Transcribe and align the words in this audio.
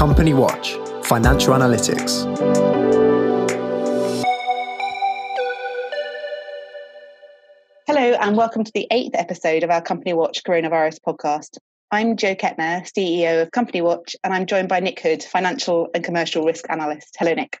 Company 0.00 0.32
Watch 0.32 0.78
Financial 1.04 1.52
Analytics. 1.52 2.24
Hello, 7.86 8.14
and 8.18 8.34
welcome 8.34 8.64
to 8.64 8.72
the 8.72 8.86
eighth 8.90 9.14
episode 9.14 9.62
of 9.62 9.68
our 9.68 9.82
Company 9.82 10.14
Watch 10.14 10.42
Coronavirus 10.42 11.00
podcast. 11.06 11.58
I'm 11.90 12.16
Joe 12.16 12.34
Kettner, 12.34 12.90
CEO 12.90 13.42
of 13.42 13.50
Company 13.50 13.82
Watch, 13.82 14.16
and 14.24 14.32
I'm 14.32 14.46
joined 14.46 14.70
by 14.70 14.80
Nick 14.80 14.98
Hood, 15.00 15.22
Financial 15.22 15.90
and 15.94 16.02
Commercial 16.02 16.46
Risk 16.46 16.64
Analyst. 16.70 17.14
Hello, 17.18 17.34
Nick. 17.34 17.60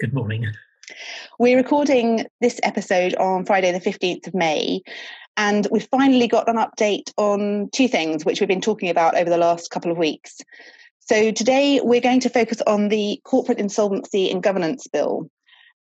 Good 0.00 0.14
morning. 0.14 0.46
We're 1.40 1.56
recording 1.56 2.26
this 2.40 2.60
episode 2.62 3.16
on 3.16 3.44
Friday, 3.44 3.72
the 3.72 3.80
15th 3.80 4.28
of 4.28 4.34
May, 4.34 4.82
and 5.36 5.66
we've 5.72 5.88
finally 5.90 6.28
got 6.28 6.48
an 6.48 6.58
update 6.58 7.10
on 7.16 7.70
two 7.72 7.88
things 7.88 8.24
which 8.24 8.38
we've 8.38 8.46
been 8.46 8.60
talking 8.60 8.88
about 8.88 9.16
over 9.16 9.28
the 9.28 9.36
last 9.36 9.72
couple 9.72 9.90
of 9.90 9.98
weeks. 9.98 10.38
So, 11.08 11.30
today 11.30 11.80
we're 11.84 12.00
going 12.00 12.18
to 12.20 12.28
focus 12.28 12.60
on 12.66 12.88
the 12.88 13.20
Corporate 13.24 13.60
Insolvency 13.60 14.28
and 14.28 14.42
Governance 14.42 14.88
Bill. 14.88 15.30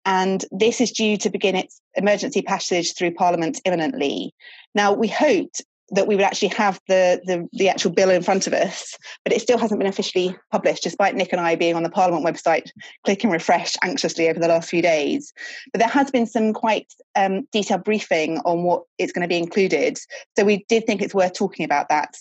And 0.06 0.46
this 0.52 0.80
is 0.80 0.92
due 0.92 1.18
to 1.18 1.32
begin 1.32 1.56
its 1.56 1.82
emergency 1.96 2.44
passage 2.44 2.94
through 2.94 3.16
Parliament 3.16 3.60
imminently. 3.66 4.36
Now, 4.76 4.94
we 4.94 5.08
hoped 5.08 5.64
that 5.90 6.06
we 6.06 6.16
would 6.16 6.26
actually 6.26 6.50
have 6.50 6.80
the, 6.88 7.22
the, 7.26 7.48
the 7.54 7.70
actual 7.70 7.92
bill 7.92 8.12
in 8.12 8.22
front 8.22 8.46
of 8.46 8.54
us, 8.54 8.96
but 9.24 9.34
it 9.34 9.42
still 9.42 9.58
hasn't 9.58 9.80
been 9.80 9.90
officially 9.90 10.36
published, 10.52 10.84
despite 10.84 11.16
Nick 11.16 11.32
and 11.32 11.42
I 11.42 11.56
being 11.56 11.76
on 11.76 11.84
the 11.84 11.90
Parliament 11.90 12.26
website, 12.26 12.70
clicking 13.04 13.32
refresh 13.32 13.74
anxiously 13.84 14.30
over 14.30 14.40
the 14.40 14.48
last 14.48 14.70
few 14.70 14.84
days. 14.84 15.34
But 15.72 15.80
there 15.80 15.88
has 15.88 16.12
been 16.12 16.28
some 16.28 16.54
quite 16.54 16.94
um, 17.16 17.48
detailed 17.52 17.84
briefing 17.84 18.40
on 18.46 18.64
what 18.64 18.84
is 19.00 19.12
going 19.12 19.24
to 19.24 19.28
be 19.28 19.38
included. 19.38 19.98
So 20.38 20.46
we 20.46 20.66
did 20.70 20.86
think 20.86 21.02
it's 21.02 21.16
worth 21.16 21.34
talking 21.34 21.66
about 21.66 21.90
that. 21.90 22.16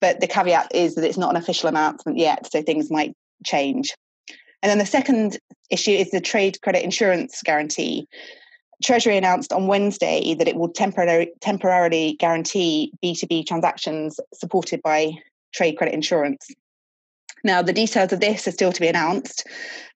But 0.00 0.20
the 0.20 0.26
caveat 0.26 0.74
is 0.74 0.94
that 0.94 1.04
it's 1.04 1.18
not 1.18 1.30
an 1.30 1.36
official 1.36 1.68
announcement 1.68 2.18
yet, 2.18 2.50
so 2.50 2.62
things 2.62 2.90
might 2.90 3.14
change. 3.44 3.94
And 4.62 4.70
then 4.70 4.78
the 4.78 4.86
second 4.86 5.38
issue 5.70 5.92
is 5.92 6.10
the 6.10 6.20
trade 6.20 6.58
credit 6.62 6.82
insurance 6.82 7.42
guarantee. 7.42 8.08
Treasury 8.82 9.16
announced 9.16 9.52
on 9.52 9.68
Wednesday 9.68 10.34
that 10.34 10.48
it 10.48 10.56
will 10.56 10.68
temporarily, 10.68 11.30
temporarily 11.40 12.16
guarantee 12.18 12.92
B2B 13.02 13.46
transactions 13.46 14.20
supported 14.34 14.82
by 14.82 15.12
trade 15.54 15.76
credit 15.76 15.94
insurance. 15.94 16.48
Now, 17.42 17.62
the 17.62 17.72
details 17.72 18.12
of 18.12 18.20
this 18.20 18.46
are 18.48 18.52
still 18.52 18.72
to 18.72 18.80
be 18.80 18.88
announced, 18.88 19.46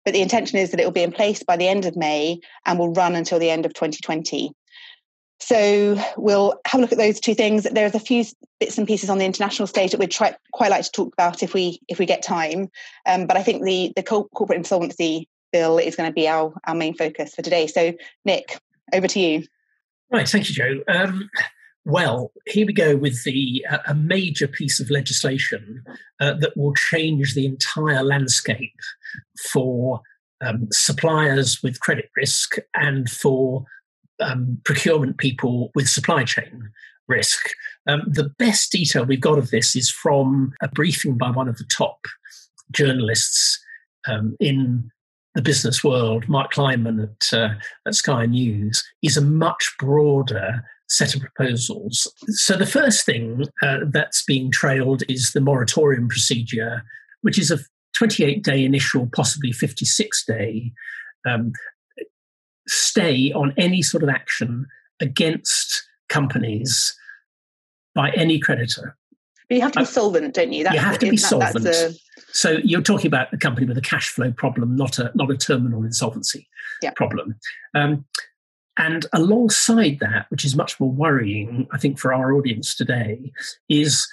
but 0.05 0.13
the 0.13 0.21
intention 0.21 0.57
is 0.57 0.71
that 0.71 0.79
it 0.79 0.85
will 0.85 0.91
be 0.91 1.03
in 1.03 1.11
place 1.11 1.43
by 1.43 1.57
the 1.57 1.67
end 1.67 1.85
of 1.85 1.95
May 1.95 2.39
and 2.65 2.79
will 2.79 2.93
run 2.93 3.15
until 3.15 3.39
the 3.39 3.49
end 3.49 3.65
of 3.65 3.73
2020. 3.73 4.51
So 5.41 6.01
we'll 6.17 6.59
have 6.67 6.79
a 6.79 6.81
look 6.81 6.91
at 6.91 6.97
those 6.97 7.19
two 7.19 7.33
things. 7.33 7.63
There's 7.63 7.95
a 7.95 7.99
few 7.99 8.23
bits 8.59 8.77
and 8.77 8.87
pieces 8.87 9.09
on 9.09 9.17
the 9.17 9.25
international 9.25 9.67
stage 9.67 9.91
that 9.91 9.99
we'd 9.99 10.11
try, 10.11 10.35
quite 10.53 10.69
like 10.69 10.83
to 10.83 10.91
talk 10.91 11.13
about 11.13 11.41
if 11.41 11.53
we 11.53 11.81
if 11.87 11.97
we 11.97 12.05
get 12.05 12.21
time. 12.21 12.69
Um, 13.07 13.25
but 13.25 13.37
I 13.37 13.43
think 13.43 13.63
the 13.63 13.91
the 13.95 14.03
corporate 14.03 14.57
insolvency 14.57 15.27
bill 15.51 15.79
is 15.79 15.95
going 15.95 16.09
to 16.09 16.13
be 16.13 16.27
our 16.27 16.53
our 16.65 16.75
main 16.75 16.95
focus 16.95 17.33
for 17.33 17.41
today. 17.41 17.65
So 17.67 17.93
Nick, 18.23 18.59
over 18.93 19.07
to 19.07 19.19
you. 19.19 19.43
Right, 20.11 20.29
thank 20.29 20.47
you, 20.47 20.55
Joe. 20.55 20.83
Um, 20.87 21.29
well, 21.85 22.31
here 22.45 22.67
we 22.67 22.73
go 22.73 22.95
with 22.95 23.23
the 23.23 23.65
uh, 23.69 23.79
a 23.87 23.95
major 23.95 24.47
piece 24.47 24.79
of 24.79 24.91
legislation 24.91 25.83
uh, 26.19 26.33
that 26.33 26.55
will 26.55 26.75
change 26.75 27.33
the 27.33 27.47
entire 27.47 28.03
landscape 28.03 28.75
for 29.51 30.01
um, 30.41 30.67
suppliers 30.71 31.63
with 31.63 31.79
credit 31.79 32.11
risk 32.15 32.57
and 32.75 33.09
for 33.09 33.65
um, 34.21 34.59
procurement 34.63 35.17
people 35.17 35.71
with 35.75 35.89
supply 35.89 36.23
chain 36.23 36.69
risk. 37.07 37.49
Um, 37.87 38.03
the 38.07 38.29
best 38.39 38.71
detail 38.71 39.05
we've 39.05 39.19
got 39.19 39.37
of 39.37 39.49
this 39.49 39.75
is 39.75 39.89
from 39.89 40.53
a 40.61 40.67
briefing 40.69 41.17
by 41.17 41.31
one 41.31 41.47
of 41.47 41.57
the 41.57 41.65
top 41.65 42.05
journalists 42.71 43.59
um, 44.07 44.35
in 44.39 44.89
the 45.35 45.41
business 45.41 45.83
world, 45.83 46.27
Mark 46.27 46.53
Kleinman 46.53 47.03
at, 47.03 47.37
uh, 47.37 47.53
at 47.87 47.95
Sky 47.95 48.25
News, 48.25 48.83
is 49.01 49.17
a 49.17 49.21
much 49.21 49.73
broader 49.79 50.63
set 50.89 51.15
of 51.15 51.21
proposals. 51.21 52.11
So 52.27 52.57
the 52.57 52.65
first 52.65 53.05
thing 53.05 53.45
uh, 53.63 53.79
that's 53.91 54.23
being 54.25 54.51
trailed 54.51 55.03
is 55.07 55.31
the 55.31 55.39
moratorium 55.39 56.09
procedure, 56.09 56.83
which 57.21 57.39
is 57.39 57.49
a 57.49 57.59
28 57.95 58.43
day 58.43 58.63
initial, 58.65 59.07
possibly 59.15 59.53
56 59.53 60.25
day 60.25 60.73
um, 61.25 61.53
stay 62.71 63.31
on 63.33 63.53
any 63.57 63.81
sort 63.81 64.01
of 64.01 64.09
action 64.09 64.65
against 64.99 65.83
companies 66.07 66.95
by 67.93 68.11
any 68.11 68.39
creditor. 68.39 68.95
But 69.49 69.55
you 69.55 69.61
have 69.61 69.73
to 69.73 69.79
be 69.79 69.83
uh, 69.83 69.87
solvent, 69.87 70.33
don't 70.33 70.53
you? 70.53 70.63
That's, 70.63 70.75
you 70.75 70.79
have 70.79 70.99
to 70.99 71.09
be 71.09 71.17
that, 71.17 71.27
solvent. 71.27 71.65
A... 71.65 71.93
So 72.29 72.59
you're 72.63 72.81
talking 72.81 73.07
about 73.07 73.33
a 73.33 73.37
company 73.37 73.67
with 73.67 73.77
a 73.77 73.81
cash 73.81 74.07
flow 74.07 74.31
problem, 74.31 74.75
not 74.77 74.97
a 74.99 75.11
not 75.15 75.29
a 75.29 75.35
terminal 75.35 75.83
insolvency 75.83 76.47
yeah. 76.81 76.91
problem. 76.95 77.35
Um, 77.75 78.05
and 78.77 79.05
alongside 79.11 79.99
that, 79.99 80.27
which 80.29 80.45
is 80.45 80.55
much 80.55 80.79
more 80.79 80.91
worrying, 80.91 81.67
I 81.73 81.77
think, 81.77 81.99
for 81.99 82.13
our 82.13 82.33
audience 82.33 82.73
today, 82.73 83.33
is 83.67 84.07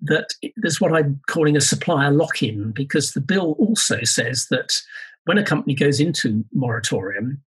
that 0.00 0.30
there's 0.56 0.80
what 0.80 0.94
I'm 0.94 1.20
calling 1.26 1.56
a 1.56 1.60
supplier 1.60 2.10
lock 2.10 2.42
in, 2.42 2.72
because 2.72 3.12
the 3.12 3.20
bill 3.20 3.54
also 3.58 4.02
says 4.04 4.46
that 4.50 4.80
when 5.24 5.36
a 5.36 5.44
company 5.44 5.74
goes 5.74 6.00
into 6.00 6.44
moratorium, 6.54 7.42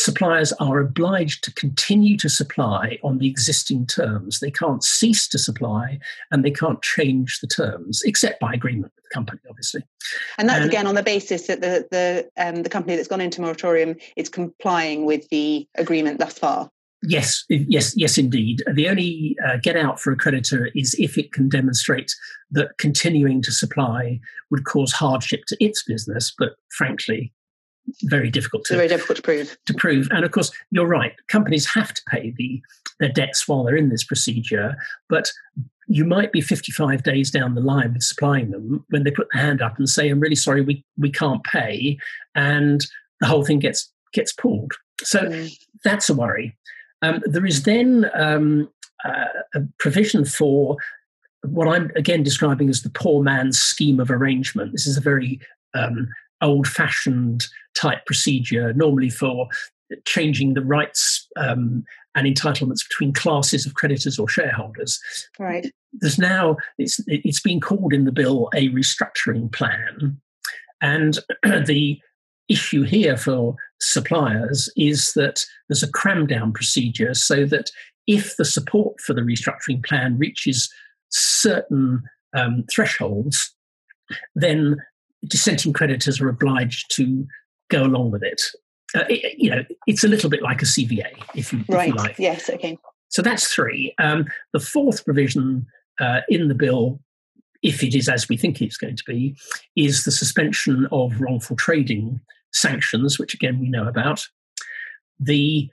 suppliers 0.00 0.52
are 0.54 0.80
obliged 0.80 1.44
to 1.44 1.52
continue 1.54 2.16
to 2.18 2.28
supply 2.28 2.98
on 3.02 3.18
the 3.18 3.28
existing 3.28 3.86
terms. 3.86 4.40
They 4.40 4.50
can't 4.50 4.82
cease 4.82 5.28
to 5.28 5.38
supply 5.38 5.98
and 6.30 6.44
they 6.44 6.50
can't 6.50 6.82
change 6.82 7.40
the 7.40 7.46
terms, 7.46 8.02
except 8.04 8.40
by 8.40 8.52
agreement 8.52 8.92
with 8.96 9.04
the 9.04 9.14
company, 9.14 9.40
obviously. 9.48 9.82
And 10.38 10.48
that's 10.48 10.62
and, 10.62 10.70
again 10.70 10.86
on 10.86 10.94
the 10.94 11.02
basis 11.02 11.46
that 11.46 11.60
the 11.60 11.86
the 11.90 12.30
um, 12.36 12.62
the 12.62 12.68
company 12.68 12.96
that's 12.96 13.08
gone 13.08 13.20
into 13.20 13.40
moratorium 13.40 13.96
is 14.16 14.28
complying 14.28 15.04
with 15.04 15.28
the 15.28 15.68
agreement 15.76 16.18
thus 16.18 16.38
far. 16.38 16.70
Yes, 17.02 17.44
yes, 17.48 17.96
yes, 17.96 18.18
indeed. 18.18 18.62
The 18.70 18.88
only 18.88 19.34
uh, 19.46 19.56
get 19.62 19.74
out 19.74 19.98
for 19.98 20.12
a 20.12 20.16
creditor 20.16 20.68
is 20.74 20.94
if 20.98 21.16
it 21.16 21.32
can 21.32 21.48
demonstrate 21.48 22.14
that 22.50 22.76
continuing 22.76 23.40
to 23.42 23.52
supply 23.52 24.20
would 24.50 24.66
cause 24.66 24.92
hardship 24.92 25.44
to 25.46 25.56
its 25.64 25.82
business, 25.82 26.30
but 26.36 26.56
frankly, 26.68 27.32
very 28.02 28.30
difficult 28.30 28.64
to 28.66 28.74
very 28.74 28.88
difficult 28.88 29.16
to 29.16 29.22
prove. 29.22 29.56
To 29.66 29.74
prove, 29.74 30.08
and 30.10 30.24
of 30.24 30.30
course, 30.30 30.50
you're 30.70 30.86
right. 30.86 31.12
Companies 31.28 31.66
have 31.66 31.92
to 31.94 32.02
pay 32.08 32.34
the 32.36 32.62
their 32.98 33.08
debts 33.08 33.48
while 33.48 33.64
they're 33.64 33.76
in 33.76 33.88
this 33.88 34.04
procedure, 34.04 34.76
but 35.08 35.30
you 35.86 36.04
might 36.04 36.30
be 36.30 36.40
55 36.40 37.02
days 37.02 37.30
down 37.30 37.54
the 37.54 37.60
line 37.60 37.94
with 37.94 38.02
supplying 38.02 38.50
them 38.50 38.84
when 38.90 39.02
they 39.02 39.10
put 39.10 39.26
their 39.32 39.42
hand 39.42 39.60
up 39.62 39.78
and 39.78 39.88
say, 39.88 40.08
"I'm 40.08 40.20
really 40.20 40.36
sorry, 40.36 40.62
we 40.62 40.84
we 40.98 41.10
can't 41.10 41.42
pay," 41.44 41.98
and 42.34 42.86
the 43.20 43.26
whole 43.26 43.44
thing 43.44 43.58
gets 43.58 43.90
gets 44.12 44.32
pulled. 44.32 44.72
So 45.02 45.20
mm. 45.20 45.52
that's 45.84 46.08
a 46.08 46.14
worry. 46.14 46.56
Um, 47.02 47.22
there 47.24 47.46
is 47.46 47.62
then 47.62 48.10
um, 48.14 48.70
uh, 49.04 49.26
a 49.54 49.60
provision 49.78 50.24
for 50.24 50.76
what 51.42 51.68
I'm 51.68 51.90
again 51.96 52.22
describing 52.22 52.68
as 52.68 52.82
the 52.82 52.90
poor 52.90 53.22
man's 53.22 53.58
scheme 53.58 54.00
of 54.00 54.10
arrangement. 54.10 54.72
This 54.72 54.86
is 54.86 54.96
a 54.96 55.00
very 55.00 55.40
um, 55.74 56.08
old 56.42 56.66
fashioned 56.66 57.46
type 57.74 58.04
procedure, 58.06 58.72
normally 58.72 59.10
for 59.10 59.48
changing 60.04 60.54
the 60.54 60.64
rights 60.64 61.26
um, 61.36 61.84
and 62.14 62.26
entitlements 62.26 62.88
between 62.88 63.12
classes 63.12 63.66
of 63.66 63.74
creditors 63.74 64.18
or 64.18 64.28
shareholders. 64.28 65.00
Right. 65.38 65.72
There's 65.92 66.18
now 66.18 66.56
it's 66.78 67.00
it's 67.06 67.40
been 67.40 67.60
called 67.60 67.92
in 67.92 68.04
the 68.04 68.12
bill 68.12 68.48
a 68.54 68.68
restructuring 68.70 69.52
plan, 69.52 70.20
and 70.80 71.18
the 71.66 72.00
issue 72.48 72.82
here 72.82 73.16
for 73.16 73.54
suppliers 73.80 74.70
is 74.76 75.12
that 75.14 75.44
there's 75.68 75.84
a 75.84 75.90
cram 75.90 76.26
down 76.26 76.52
procedure 76.52 77.14
so 77.14 77.46
that 77.46 77.70
if 78.06 78.36
the 78.36 78.44
support 78.44 79.00
for 79.00 79.14
the 79.14 79.20
restructuring 79.20 79.84
plan 79.84 80.18
reaches 80.18 80.68
certain 81.10 82.02
um, 82.34 82.64
thresholds, 82.72 83.54
then 84.34 84.76
dissenting 85.26 85.72
creditors 85.72 86.20
are 86.20 86.28
obliged 86.28 86.94
to 86.96 87.26
go 87.70 87.84
along 87.84 88.10
with 88.10 88.22
it. 88.22 88.42
Uh, 88.94 89.04
it 89.08 89.34
you 89.38 89.50
know, 89.50 89.64
it's 89.86 90.04
a 90.04 90.08
little 90.08 90.30
bit 90.30 90.42
like 90.42 90.62
a 90.62 90.64
CVA, 90.64 91.10
if 91.34 91.52
you, 91.52 91.64
right. 91.68 91.88
If 91.88 91.94
you 91.94 91.94
like. 91.94 92.18
Yes. 92.18 92.50
Okay. 92.50 92.76
So 93.08 93.22
that's 93.22 93.52
three. 93.52 93.94
Um, 93.98 94.26
the 94.52 94.60
fourth 94.60 95.04
provision 95.04 95.66
uh, 96.00 96.20
in 96.28 96.48
the 96.48 96.54
bill, 96.54 97.00
if 97.62 97.82
it 97.82 97.94
is 97.94 98.08
as 98.08 98.28
we 98.28 98.36
think 98.36 98.62
it's 98.62 98.76
going 98.76 98.96
to 98.96 99.04
be, 99.06 99.36
is 99.76 100.04
the 100.04 100.10
suspension 100.10 100.88
of 100.92 101.20
wrongful 101.20 101.56
trading 101.56 102.20
sanctions, 102.52 103.18
which 103.18 103.34
again 103.34 103.60
we 103.60 103.68
know 103.68 103.86
about. 103.86 104.26
The 105.18 105.70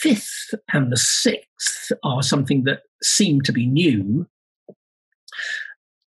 fifth 0.00 0.54
and 0.72 0.90
the 0.90 0.96
sixth 0.96 1.92
are 2.02 2.22
something 2.22 2.64
that 2.64 2.82
seem 3.02 3.40
to 3.42 3.52
be 3.52 3.66
new. 3.66 4.26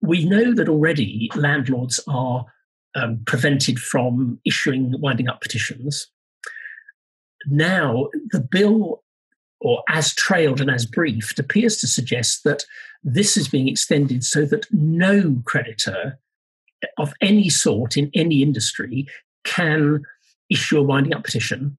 We 0.03 0.25
know 0.25 0.55
that 0.55 0.69
already 0.69 1.31
landlords 1.35 2.01
are 2.09 2.47
um, 2.97 3.21
prevented 3.27 3.79
from 3.79 4.41
issuing 4.45 4.95
winding 5.01 5.29
up 5.29 5.41
petitions. 5.41 6.09
Now, 7.47 8.09
the 8.33 8.41
bill, 8.41 9.03
or 9.61 9.85
as 9.89 10.15
trailed 10.15 10.61
and 10.61 10.71
as 10.71 10.87
briefed, 10.87 11.39
appears 11.39 11.77
to 11.79 11.87
suggest 11.87 12.43
that 12.45 12.65
this 13.05 13.37
is 13.37 13.47
being 13.47 13.69
extended 13.69 14.25
so 14.25 14.45
that 14.47 14.67
no 14.73 15.41
creditor 15.45 16.19
of 16.99 17.13
any 17.21 17.49
sort 17.49 17.97
in 17.97 18.11
any 18.15 18.43
industry 18.43 19.07
can 19.45 20.03
issue 20.51 20.79
a 20.79 20.83
winding 20.83 21.15
up 21.15 21.23
petition. 21.25 21.79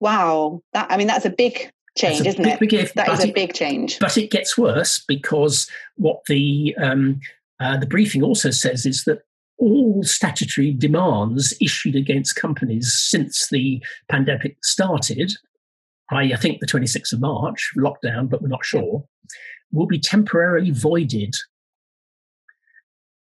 Wow, 0.00 0.62
that 0.72 0.90
I 0.90 0.96
mean 0.96 1.06
that's 1.06 1.24
a 1.24 1.30
big 1.30 1.70
change, 1.96 2.26
a 2.26 2.30
isn't 2.30 2.42
big, 2.42 2.52
it? 2.54 2.60
big 2.60 2.74
if, 2.74 2.94
That 2.94 3.08
a 3.24 3.28
it- 3.28 3.34
big 3.34 3.54
change. 3.54 3.98
But 3.98 4.16
it 4.18 4.30
gets 4.30 4.58
worse 4.58 5.02
because 5.06 5.70
what 5.96 6.24
the 6.26 6.74
um, 6.82 7.20
uh, 7.60 7.76
the 7.76 7.86
briefing 7.86 8.22
also 8.22 8.50
says 8.50 8.84
is 8.84 9.04
that 9.04 9.22
all 9.58 10.02
statutory 10.02 10.72
demands 10.72 11.54
issued 11.60 11.96
against 11.96 12.36
companies 12.36 12.92
since 12.92 13.48
the 13.48 13.82
pandemic 14.08 14.56
started, 14.62 15.32
I 16.10 16.36
think 16.36 16.60
the 16.60 16.66
26th 16.66 17.12
of 17.12 17.20
March, 17.20 17.72
lockdown, 17.76 18.28
but 18.28 18.42
we're 18.42 18.48
not 18.48 18.64
sure, 18.64 19.04
will 19.72 19.86
be 19.86 19.98
temporarily 19.98 20.70
voided 20.70 21.34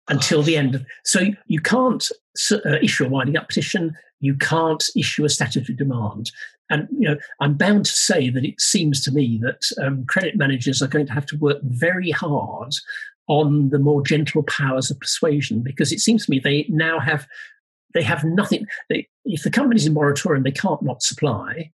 until 0.09 0.43
the 0.43 0.57
end. 0.57 0.75
Of, 0.75 0.85
so 1.05 1.21
you 1.47 1.61
can't 1.61 2.07
uh, 2.51 2.77
issue 2.81 3.05
a 3.05 3.09
winding 3.09 3.37
up 3.37 3.47
petition. 3.47 3.95
You 4.19 4.35
can't 4.35 4.83
issue 4.95 5.25
a 5.25 5.29
statutory 5.29 5.75
demand. 5.75 6.31
And 6.69 6.87
you 6.91 7.09
know, 7.09 7.17
I'm 7.39 7.55
bound 7.55 7.85
to 7.85 7.91
say 7.91 8.29
that 8.29 8.45
it 8.45 8.59
seems 8.59 9.01
to 9.03 9.11
me 9.11 9.39
that 9.43 9.61
um, 9.83 10.05
credit 10.05 10.35
managers 10.35 10.81
are 10.81 10.87
going 10.87 11.05
to 11.07 11.13
have 11.13 11.25
to 11.27 11.37
work 11.37 11.59
very 11.63 12.11
hard 12.11 12.73
on 13.27 13.69
the 13.69 13.79
more 13.79 14.03
gentle 14.03 14.43
powers 14.43 14.91
of 14.91 14.99
persuasion 14.99 15.61
because 15.61 15.91
it 15.91 15.99
seems 15.99 16.25
to 16.25 16.31
me 16.31 16.39
they 16.39 16.65
now 16.69 16.99
have 16.99 17.27
they 17.93 18.03
have 18.03 18.23
nothing. 18.23 18.65
They, 18.89 19.07
if 19.23 19.43
the 19.43 19.51
company's 19.51 19.85
in 19.85 19.93
moratorium, 19.93 20.43
they 20.43 20.51
can't 20.51 20.81
not 20.81 21.03
supply. 21.03 21.71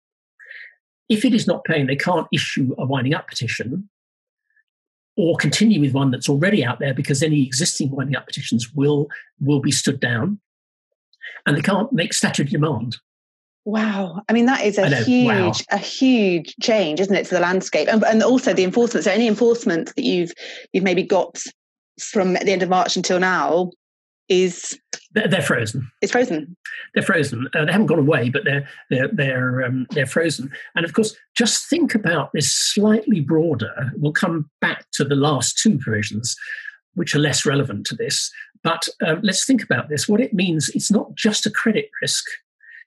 If 1.08 1.25
it 1.25 1.34
is 1.34 1.46
not 1.46 1.64
paying, 1.64 1.87
they 1.87 1.96
can't 1.96 2.26
issue 2.32 2.75
a 2.78 2.87
winding 2.87 3.14
up 3.14 3.28
petition 3.28 3.88
or 5.16 5.37
continue 5.37 5.81
with 5.81 5.94
one 5.94 6.10
that's 6.10 6.28
already 6.28 6.64
out 6.64 6.78
there 6.78 6.94
because 6.94 7.22
any 7.22 7.44
existing 7.44 7.90
winding 7.90 8.16
up 8.16 8.26
petitions 8.26 8.72
will 8.75 9.08
will 9.40 9.60
be 9.60 9.72
stood 9.72 10.00
down, 10.00 10.40
and 11.44 11.56
they 11.56 11.62
can't 11.62 11.93
make 11.93 12.12
statutory 12.12 12.50
demand. 12.50 12.98
Wow. 13.66 14.22
I 14.28 14.32
mean, 14.32 14.46
that 14.46 14.64
is 14.64 14.78
a 14.78 14.88
huge, 15.02 15.26
wow. 15.26 15.52
a 15.72 15.76
huge 15.76 16.54
change, 16.62 17.00
isn't 17.00 17.14
it, 17.14 17.26
to 17.26 17.34
the 17.34 17.40
landscape? 17.40 17.88
And, 17.88 18.04
and 18.04 18.22
also 18.22 18.54
the 18.54 18.62
enforcement. 18.62 19.04
So 19.04 19.10
any 19.10 19.26
enforcement 19.26 19.92
that 19.96 20.04
you've 20.04 20.32
you've 20.72 20.84
maybe 20.84 21.02
got 21.02 21.42
from 22.00 22.34
the 22.34 22.52
end 22.52 22.62
of 22.62 22.68
March 22.68 22.96
until 22.96 23.18
now 23.18 23.72
is 24.28 24.78
They're, 25.14 25.26
they're 25.26 25.42
frozen. 25.42 25.90
It's 26.00 26.12
frozen. 26.12 26.56
They're 26.94 27.02
frozen. 27.02 27.48
Uh, 27.54 27.64
they 27.64 27.72
haven't 27.72 27.88
gone 27.88 27.98
away, 27.98 28.30
but 28.30 28.44
they're 28.44 28.68
they're 28.88 29.08
they're 29.12 29.64
um, 29.64 29.88
they're 29.90 30.06
frozen. 30.06 30.52
And 30.76 30.84
of 30.84 30.92
course, 30.92 31.16
just 31.36 31.69
think 31.69 31.96
about 31.96 32.30
this 32.32 32.54
slightly 32.54 33.20
broader. 33.20 33.92
We'll 33.96 34.12
come 34.12 34.48
back 34.60 34.86
to 34.92 35.04
the 35.04 35.16
last 35.16 35.58
two 35.58 35.76
provisions, 35.76 36.36
which 36.94 37.16
are 37.16 37.20
less 37.20 37.44
relevant 37.44 37.84
to 37.86 37.96
this. 37.96 38.30
But 38.62 38.88
um, 39.04 39.20
let's 39.24 39.44
think 39.44 39.64
about 39.64 39.88
this. 39.88 40.08
What 40.08 40.20
it 40.20 40.34
means, 40.34 40.69
it's 40.69 40.90
not 40.90 41.16
just 41.16 41.46
a 41.46 41.50
credit 41.50 41.90
risk; 42.00 42.24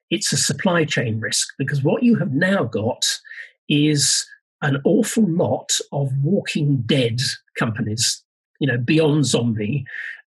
it's 0.09 0.33
a 0.33 0.37
supply 0.37 0.85
chain 0.85 1.19
risk 1.19 1.49
because 1.57 1.83
what 1.83 2.03
you 2.03 2.15
have 2.15 2.31
now 2.31 2.63
got 2.63 3.19
is 3.67 4.25
an 4.61 4.77
awful 4.83 5.23
lot 5.29 5.79
of 5.91 6.11
walking 6.23 6.81
dead 6.85 7.21
companies. 7.57 8.23
You 8.59 8.67
know, 8.67 8.77
beyond 8.77 9.25
zombie, 9.25 9.85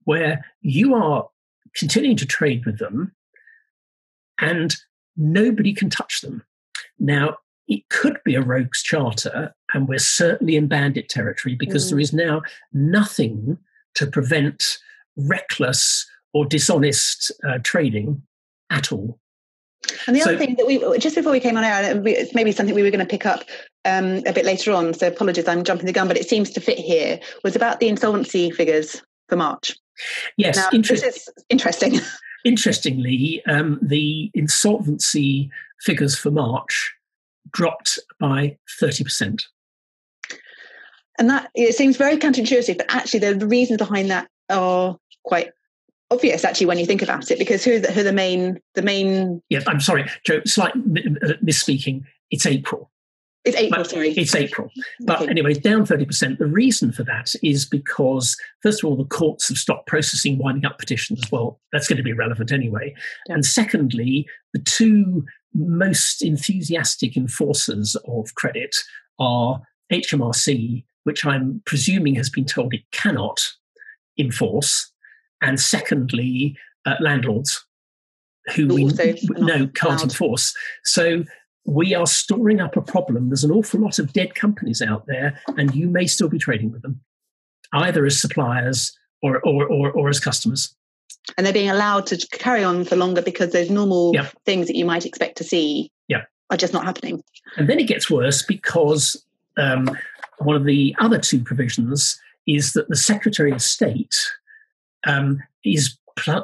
where 0.05 0.43
you 0.61 0.95
are 0.95 1.27
continuing 1.75 2.17
to 2.17 2.25
trade 2.25 2.65
with 2.65 2.79
them 2.79 3.13
and 4.39 4.75
nobody 5.15 5.73
can 5.73 5.89
touch 5.89 6.21
them. 6.21 6.43
Now, 6.99 7.37
it 7.67 7.87
could 7.89 8.17
be 8.23 8.35
a 8.35 8.41
rogue's 8.41 8.83
charter, 8.83 9.53
and 9.73 9.87
we're 9.87 9.97
certainly 9.99 10.55
in 10.55 10.67
bandit 10.67 11.09
territory 11.09 11.55
because 11.55 11.87
Mm. 11.87 11.89
there 11.89 11.99
is 11.99 12.13
now 12.13 12.41
nothing 12.73 13.57
to 13.95 14.07
prevent 14.07 14.77
reckless 15.17 16.05
or 16.33 16.45
dishonest 16.45 17.31
uh, 17.47 17.59
trading 17.63 18.21
at 18.69 18.91
all. 18.91 19.19
And 20.07 20.15
the 20.15 20.21
So- 20.21 20.29
other 20.29 20.37
thing 20.37 20.55
that 20.55 20.67
we 20.67 20.79
just 20.97 21.15
before 21.15 21.31
we 21.31 21.39
came 21.39 21.57
on 21.57 21.63
air, 21.63 22.01
it's 22.05 22.33
maybe 22.33 22.51
something 22.51 22.75
we 22.75 22.83
were 22.83 22.91
going 22.91 23.05
to 23.05 23.09
pick 23.09 23.25
up 23.25 23.43
um, 23.85 24.23
a 24.25 24.33
bit 24.33 24.45
later 24.45 24.71
on. 24.71 24.93
So 24.93 25.07
apologies, 25.07 25.47
I'm 25.47 25.63
jumping 25.63 25.85
the 25.85 25.93
gun, 25.93 26.07
but 26.07 26.17
it 26.17 26.27
seems 26.27 26.49
to 26.51 26.61
fit 26.61 26.79
here. 26.79 27.19
Was 27.43 27.55
about 27.55 27.79
the 27.79 27.87
insolvency 27.87 28.51
figures 28.51 29.01
for 29.29 29.35
March. 29.35 29.75
Yes, 30.37 30.57
Now, 30.57 30.69
inter- 30.73 30.95
this 30.95 31.03
is 31.03 31.29
interesting. 31.49 31.99
interestingly, 32.45 33.41
um, 33.47 33.79
the 33.81 34.31
insolvency 34.33 35.49
figures 35.81 36.17
for 36.17 36.31
March 36.31 36.93
dropped 37.51 37.99
by 38.19 38.57
30%. 38.81 39.43
And 41.17 41.29
that 41.29 41.49
it 41.55 41.75
seems 41.75 41.95
very 41.95 42.17
counterintuitive, 42.17 42.77
but 42.77 42.87
actually 42.89 43.19
the 43.19 43.47
reasons 43.47 43.77
behind 43.77 44.09
that 44.11 44.27
are 44.49 44.97
quite 45.23 45.51
obvious 46.15 46.43
actually 46.45 46.67
when 46.67 46.79
you 46.79 46.85
think 46.85 47.01
about 47.01 47.29
it 47.29 47.37
because 47.39 47.63
who 47.63 47.75
are 47.75 47.79
the, 47.79 47.91
who 47.91 47.99
are 48.01 48.03
the 48.03 48.13
main 48.13 48.59
the 48.73 48.81
main 48.81 49.41
Yeah, 49.49 49.61
I'm 49.67 49.79
sorry, 49.81 50.09
Joe, 50.25 50.41
slight 50.45 50.73
uh, 50.75 51.33
misspeaking. 51.43 52.03
It's 52.31 52.45
April. 52.45 52.89
it's 53.43 53.55
April 53.55 53.83
But 53.83 53.89
sorry 53.91 54.09
It's 54.11 54.33
April. 54.35 54.71
But 55.01 55.21
Okay. 55.21 55.29
anyway, 55.29 55.53
down 55.53 55.85
30%. 55.85 56.39
The 56.39 56.47
reason 56.47 56.91
for 56.91 57.03
that 57.03 57.33
is 57.43 57.65
because, 57.65 58.35
first 58.63 58.83
of 58.83 58.89
all, 58.89 58.95
the 58.97 59.05
courts 59.05 59.47
have 59.49 59.57
stopped 59.57 59.85
processing 59.87 60.37
winding 60.39 60.65
up 60.65 60.79
petitions. 60.79 61.21
Well, 61.31 61.59
that's 61.71 61.87
going 61.87 61.97
to 61.97 62.03
be 62.03 62.13
relevant 62.13 62.51
anyway. 62.51 62.95
Yeah. 63.27 63.35
And 63.35 63.45
secondly, 63.45 64.27
the 64.53 64.59
two 64.61 65.23
most 65.53 66.23
enthusiastic 66.23 67.15
enforcers 67.15 67.95
of 68.07 68.33
credit 68.35 68.75
are 69.19 69.61
HMRC, 69.93 70.83
which 71.03 71.25
I'm 71.25 71.61
presuming 71.65 72.15
has 72.15 72.29
been 72.29 72.45
told 72.45 72.73
it 72.73 72.81
cannot 72.91 73.39
enforce, 74.17 74.91
and 75.41 75.59
secondly, 75.59 76.57
uh, 76.85 76.95
landlords 76.99 77.65
who 78.55 78.67
we 78.67 78.83
also 78.83 79.03
n- 79.03 79.15
are 79.35 79.39
not 79.39 79.47
know 79.47 79.67
can't 79.67 79.85
allowed. 79.93 80.03
enforce. 80.03 80.53
So 80.83 81.23
we 81.65 81.95
are 81.95 82.05
storing 82.05 82.61
up 82.61 82.77
a 82.77 82.81
problem. 82.81 83.29
There's 83.29 83.43
an 83.43 83.51
awful 83.51 83.79
lot 83.79 83.97
of 83.99 84.13
dead 84.13 84.35
companies 84.35 84.81
out 84.81 85.07
there, 85.07 85.39
and 85.57 85.73
you 85.73 85.87
may 85.89 86.05
still 86.05 86.29
be 86.29 86.37
trading 86.37 86.71
with 86.71 86.81
them, 86.83 87.01
either 87.73 88.05
as 88.05 88.19
suppliers 88.19 88.95
or 89.21 89.39
or 89.41 89.65
or, 89.67 89.91
or 89.91 90.09
as 90.09 90.19
customers. 90.19 90.75
and 91.37 91.45
they're 91.45 91.53
being 91.53 91.69
allowed 91.71 92.05
to 92.05 92.17
carry 92.33 92.63
on 92.63 92.85
for 92.85 92.95
longer 92.95 93.21
because 93.21 93.51
those 93.51 93.71
normal 93.71 94.11
Yeah. 94.13 94.29
things 94.45 94.67
that 94.67 94.75
you 94.75 94.85
might 94.85 95.05
expect 95.07 95.37
to 95.39 95.43
see 95.43 95.89
Yeah. 96.07 96.25
are 96.51 96.57
just 96.57 96.71
not 96.73 96.85
happening 96.85 97.23
And 97.57 97.67
then 97.67 97.79
it 97.79 97.87
gets 97.87 98.11
worse 98.11 98.43
because 98.43 99.25
um, 99.57 99.89
one 100.37 100.55
of 100.55 100.65
the 100.65 100.95
other 100.99 101.17
two 101.17 101.39
provisions 101.43 102.19
is 102.45 102.73
that 102.73 102.89
the 102.89 102.95
Secretary 102.95 103.51
of 103.51 103.59
State 103.61 104.15
um, 105.05 105.41
is 105.63 105.97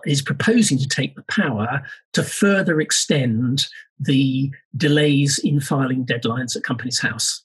is 0.05 0.21
proposing 0.21 0.77
to 0.77 0.87
take 0.87 1.15
the 1.15 1.23
power 1.23 1.81
to 2.11 2.23
further 2.23 2.81
extend 2.81 3.67
the 3.99 4.51
delays 4.75 5.39
in 5.39 5.61
filing 5.61 6.05
deadlines 6.05 6.57
at 6.57 6.63
Companies 6.63 6.99
House, 6.99 7.43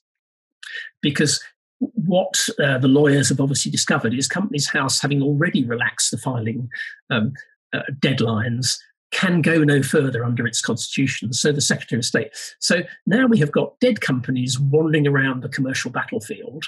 because 1.01 1.41
what 1.79 2.49
uh, 2.61 2.79
the 2.79 2.87
lawyers 2.87 3.29
have 3.29 3.39
obviously 3.39 3.71
discovered 3.71 4.13
is 4.13 4.27
Companies 4.27 4.67
House, 4.67 5.01
having 5.01 5.21
already 5.21 5.63
relaxed 5.63 6.11
the 6.11 6.17
filing 6.17 6.69
um, 7.09 7.33
uh, 7.71 7.83
deadlines, 7.99 8.77
can 9.11 9.41
go 9.41 9.63
no 9.63 9.81
further 9.81 10.25
under 10.25 10.45
its 10.45 10.59
constitution. 10.59 11.31
So 11.31 11.51
the 11.51 11.61
Secretary 11.61 11.99
of 11.99 12.05
State. 12.05 12.31
So 12.59 12.81
now 13.05 13.25
we 13.27 13.37
have 13.39 13.51
got 13.51 13.79
dead 13.79 14.01
companies 14.01 14.59
wandering 14.59 15.07
around 15.07 15.43
the 15.43 15.49
commercial 15.49 15.91
battlefield, 15.91 16.65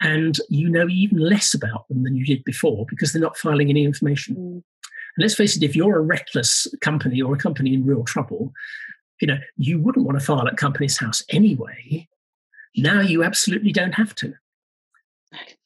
and 0.00 0.38
you 0.48 0.68
know 0.68 0.88
even 0.88 1.18
less 1.18 1.54
about 1.54 1.88
them 1.88 2.04
than 2.04 2.14
you 2.16 2.24
did 2.24 2.44
before 2.44 2.86
because 2.88 3.12
they're 3.12 3.22
not 3.22 3.36
filing 3.36 3.70
any 3.70 3.84
information. 3.84 4.36
Mm. 4.36 4.52
And 4.52 4.62
let's 5.24 5.34
face 5.34 5.56
it, 5.56 5.62
if 5.62 5.74
you're 5.74 5.96
a 5.96 6.02
reckless 6.02 6.66
company 6.80 7.20
or 7.20 7.34
a 7.34 7.38
company 7.38 7.74
in 7.74 7.84
real 7.84 8.04
trouble, 8.04 8.52
you 9.20 9.26
know 9.26 9.38
you 9.56 9.80
wouldn't 9.80 10.06
want 10.06 10.18
to 10.18 10.24
file 10.24 10.46
at 10.46 10.56
Companies 10.56 10.98
House 10.98 11.24
anyway. 11.30 12.08
Now 12.76 13.00
you 13.00 13.24
absolutely 13.24 13.72
don't 13.72 13.94
have 13.94 14.14
to. 14.16 14.34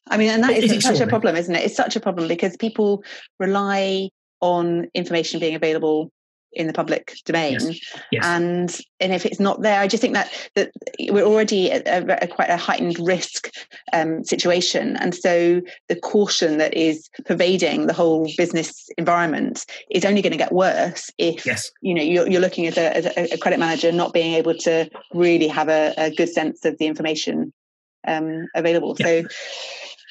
i 0.09 0.17
mean 0.17 0.31
and 0.31 0.43
that 0.43 0.51
It- 0.53 0.65
is 0.65 0.83
such 0.83 1.01
a 1.01 1.07
problem 1.07 1.37
isn't 1.37 1.55
it 1.55 1.65
it's 1.65 1.77
such 1.77 1.95
a 1.95 2.01
problem 2.01 2.27
because 2.27 2.57
people 2.57 3.05
rely 3.39 4.09
on 4.41 4.89
information 4.95 5.39
being 5.39 5.55
available 5.55 6.11
in 6.55 6.67
the 6.67 6.73
public 6.73 7.15
domain 7.25 7.53
Yes. 7.61 7.81
Yes. 8.11 8.25
and 8.25 8.79
and 9.01 9.13
if 9.13 9.25
it's 9.27 9.41
not 9.41 9.63
there 9.63 9.81
i 9.81 9.87
just 9.87 10.01
think 10.01 10.15
that 10.15 10.31
that 10.55 10.71
we're 11.11 11.25
already 11.25 11.71
at 11.71 11.87
a, 11.87 12.25
a 12.25 12.27
quite 12.27 12.51
a 12.51 12.57
heightened 12.57 12.99
risk 12.99 13.51
um, 13.93 14.25
situation 14.25 14.97
and 14.97 15.15
so 15.15 15.61
the 15.89 15.97
caution 15.97 16.59
that 16.59 16.75
is 16.75 17.09
pervading 17.27 17.87
the 17.87 17.93
whole 17.93 18.31
business 18.37 18.89
environment 18.99 19.65
is 19.91 20.05
only 20.05 20.23
going 20.23 20.33
to 20.33 20.39
get 20.39 20.53
worse 20.53 21.11
if 21.19 21.45
yes. 21.47 21.71
you 21.81 21.95
know 21.95 22.03
you're, 22.03 22.29
you're 22.29 22.41
looking 22.41 22.67
as 22.67 22.77
a, 22.77 22.97
as 22.97 23.33
a 23.33 23.39
credit 23.39 23.59
manager 23.59 23.91
not 23.93 24.13
being 24.13 24.35
able 24.35 24.55
to 24.55 24.89
really 25.15 25.49
have 25.49 25.69
a, 25.69 25.95
a 25.97 26.11
good 26.15 26.29
sense 26.29 26.65
of 26.65 26.77
the 26.79 26.87
information 26.87 27.53
um, 28.07 28.47
available 28.55 28.97
Yeah. 28.99 29.07
so 29.07 29.29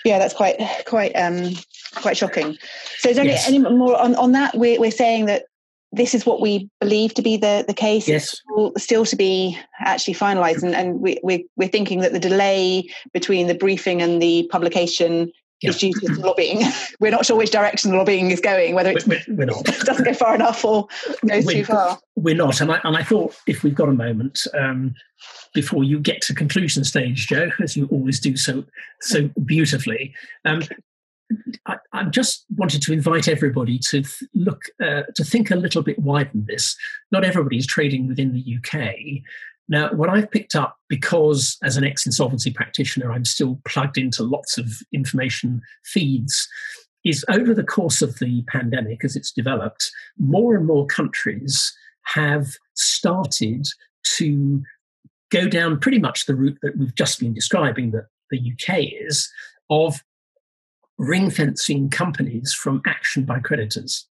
yeah 0.05 0.17
that's 0.19 0.33
quite 0.33 0.57
quite 0.88 1.12
um 1.15 1.53
quite 1.95 2.17
shocking 2.17 2.57
so 3.00 3.10
is 3.10 3.15
there 3.17 3.25
Yes. 3.25 3.48
any, 3.48 3.57
any 3.57 3.69
more 3.75 4.00
on, 4.00 4.15
on 4.15 4.31
that 4.31 4.55
we're, 4.55 4.79
we're 4.79 4.89
saying 4.91 5.25
that 5.25 5.43
this 5.91 6.13
is 6.13 6.25
what 6.25 6.41
we 6.41 6.69
believe 6.79 7.13
to 7.15 7.21
be 7.21 7.38
the, 7.38 7.65
the 7.67 7.74
case 7.74 8.07
Yes. 8.07 8.29
still, 8.29 8.71
still 8.77 9.05
to 9.05 9.15
be 9.15 9.57
actually 9.79 10.13
finalized 10.13 10.63
and, 10.63 10.74
and 10.74 11.01
we, 11.01 11.19
we, 11.24 11.48
we're 11.57 11.67
thinking 11.67 12.00
that 12.00 12.13
the 12.13 12.19
delay 12.19 12.89
between 13.13 13.48
the 13.48 13.55
briefing 13.55 14.01
and 14.01 14.21
the 14.21 14.48
publication 14.51 15.31
yeah. 15.62 15.69
is 15.69 15.77
due 15.77 15.93
to 15.93 16.13
lobbying. 16.19 16.62
we're 17.00 17.12
not 17.12 17.25
sure 17.25 17.38
which 17.38 17.51
direction 17.51 17.91
the 17.91 17.98
lobbying 17.98 18.31
is 18.31 18.39
going, 18.39 18.74
whether 18.74 18.91
it 18.91 19.05
we're, 19.05 19.21
we're 19.29 19.45
not. 19.45 19.63
doesn't 19.86 20.05
go 20.05 20.13
far 20.13 20.36
enough 20.36 20.63
or 20.65 20.88
goes 21.27 21.45
we're, 21.45 21.53
too 21.53 21.65
far. 21.65 22.00
We're 22.15 22.36
not. 22.36 22.62
And 22.62 22.71
I, 22.71 22.79
and 22.83 22.98
I 22.98 23.03
thought 23.03 23.36
if 23.48 23.63
we've 23.63 23.75
got 23.75 23.89
a 23.89 23.93
moment, 23.93 24.48
um, 24.57 24.95
before 25.53 25.83
you 25.83 26.00
get 26.00 26.21
to 26.21 26.33
conclusion 26.33 26.83
stage, 26.83 27.27
Joe, 27.27 27.50
as 27.62 27.75
you 27.75 27.88
always 27.91 28.19
do 28.19 28.38
so 28.38 28.63
so 29.01 29.29
beautifully. 29.45 30.13
Um, 30.45 30.63
I, 31.66 31.78
I, 31.94 32.04
just 32.06 32.46
wanted 32.56 32.82
to 32.84 32.94
invite 32.94 33.28
everybody 33.28 33.78
to 33.80 34.02
th- 34.02 34.30
look 34.34 34.64
uh, 34.84 35.04
to 35.16 35.24
think 35.24 35.52
a 35.52 35.56
little 35.56 35.84
bit 35.84 36.00
wider 36.00 36.30
than 36.34 36.46
this. 36.48 36.76
Not 37.12 37.24
everybody 37.24 37.58
is 37.58 37.68
trading 37.68 38.08
within 38.08 38.34
the 38.34 38.58
UK. 38.58 39.24
Now, 39.70 39.94
what 39.94 40.10
I've 40.10 40.32
picked 40.32 40.56
up, 40.56 40.78
because 40.90 41.58
as 41.64 41.78
an 41.78 41.86
ex-insolvency 41.86 42.52
practitioner, 42.52 43.12
I'm 43.12 43.26
still 43.26 43.60
plugged 43.66 43.98
into 43.98 44.24
lots 44.24 44.58
of 44.58 44.70
information 44.92 45.62
feeds, 45.86 46.48
is 47.06 47.26
over 47.30 47.54
the 47.54 47.64
course 47.64 48.02
of 48.02 48.20
the 48.20 48.44
pandemic, 48.48 49.04
as 49.04 49.16
it's 49.16 49.32
developed, 49.32 49.92
more 50.18 50.56
and 50.56 50.66
more 50.66 50.86
countries 50.86 51.74
have 52.04 52.48
started 52.76 53.66
to 54.18 54.62
go 55.32 55.48
down 55.48 55.80
pretty 55.80 56.00
much 56.00 56.26
the 56.26 56.36
route 56.36 56.58
that 56.62 56.78
we've 56.78 56.96
just 56.96 57.20
been 57.20 57.34
describing 57.34 57.92
that 57.92 58.08
the 58.30 58.54
UK 58.54 58.80
is 59.02 59.32
of 59.70 60.04
ring 61.01 61.31
fencing 61.31 61.89
companies 61.89 62.53
from 62.53 62.81
action 62.86 63.25
by 63.25 63.39
creditors. 63.39 64.08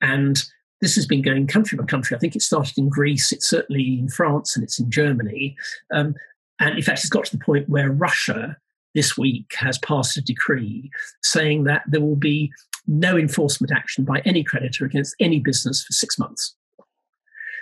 And 0.00 0.42
this 0.80 0.96
has 0.96 1.06
been 1.06 1.22
going 1.22 1.46
country 1.46 1.78
by 1.78 1.84
country. 1.84 2.16
I 2.16 2.18
think 2.18 2.34
it 2.34 2.42
started 2.42 2.76
in 2.76 2.88
Greece, 2.88 3.32
it's 3.32 3.48
certainly 3.48 3.98
in 3.98 4.08
France, 4.08 4.56
and 4.56 4.64
it's 4.64 4.78
in 4.78 4.90
Germany. 4.90 5.56
Um, 5.94 6.14
and 6.58 6.76
in 6.76 6.82
fact, 6.82 6.98
it's 7.00 7.08
got 7.08 7.26
to 7.26 7.36
the 7.36 7.44
point 7.44 7.68
where 7.68 7.90
Russia 7.90 8.56
this 8.94 9.16
week 9.16 9.54
has 9.54 9.78
passed 9.78 10.16
a 10.16 10.20
decree 10.20 10.90
saying 11.22 11.64
that 11.64 11.82
there 11.86 12.00
will 12.00 12.16
be 12.16 12.50
no 12.88 13.16
enforcement 13.16 13.72
action 13.72 14.04
by 14.04 14.20
any 14.24 14.42
creditor 14.42 14.84
against 14.84 15.14
any 15.20 15.38
business 15.38 15.84
for 15.84 15.92
six 15.92 16.18
months. 16.18 16.56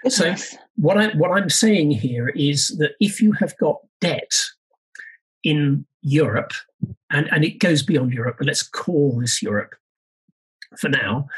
So 0.09 0.35
what 0.77 0.99
I 0.99 1.09
what 1.17 1.31
I'm 1.33 1.49
saying 1.49 1.93
here 1.93 2.29
is 2.29 2.69
that 2.79 2.93
if 3.01 3.23
you 3.23 3.33
have 3.33 3.57
got 3.59 3.79
debt 4.01 4.33
in 5.45 5.87
Europe, 6.03 6.53
and, 7.11 7.33
and 7.33 7.45
it 7.45 7.59
goes 7.59 7.83
beyond 7.83 8.13
Europe, 8.13 8.37
but 8.39 8.47
let's 8.47 8.63
call 8.63 9.19
this 9.21 9.43
Europe 9.43 9.75
for 10.79 10.89
now, 10.89 11.29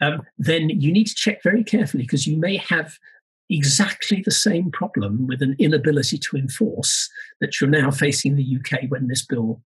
um, 0.00 0.22
then 0.38 0.68
you 0.68 0.92
need 0.92 1.06
to 1.06 1.14
check 1.14 1.42
very 1.42 1.64
carefully 1.64 2.04
because 2.04 2.26
you 2.26 2.36
may 2.36 2.56
have 2.56 2.98
exactly 3.50 4.22
the 4.24 4.30
same 4.30 4.70
problem 4.70 5.26
with 5.26 5.42
an 5.42 5.54
inability 5.58 6.18
to 6.18 6.36
enforce 6.36 7.10
that 7.40 7.60
you're 7.60 7.70
now 7.70 7.90
facing 7.90 8.32
in 8.32 8.36
the 8.36 8.56
UK 8.58 8.90
when 8.90 9.06
this 9.06 9.24
bill 9.24 9.62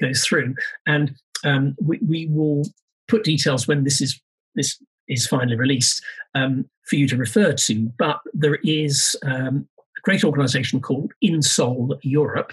goes 0.00 0.24
through. 0.24 0.54
And 0.86 1.16
um, 1.44 1.76
we, 1.80 1.98
we, 2.06 2.26
will 2.26 2.64
put 3.08 3.24
details 3.24 3.66
when 3.66 3.84
this 3.84 4.00
is 4.00 4.20
this 4.54 4.82
is 5.08 5.26
finally 5.26 5.56
released 5.56 6.02
um, 6.34 6.68
for 6.84 6.96
you 6.96 7.08
to 7.08 7.16
refer 7.16 7.52
to. 7.52 7.92
But 7.98 8.20
there 8.34 8.58
is 8.62 9.16
um, 9.24 9.68
a 9.96 10.00
great 10.02 10.24
organisation 10.24 10.80
called 10.80 11.12
Insol 11.24 11.98
Europe, 12.02 12.52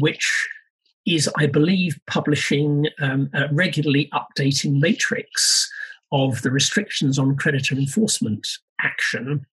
which 0.00 0.48
is, 1.06 1.28
I 1.36 1.46
believe, 1.46 1.98
publishing 2.06 2.86
um, 3.00 3.30
a 3.34 3.52
regularly 3.52 4.10
updating 4.12 4.80
matrix 4.80 5.70
of 6.12 6.42
the 6.42 6.50
restrictions 6.50 7.18
on 7.18 7.36
creditor 7.36 7.74
enforcement 7.74 8.46
action 8.80 9.44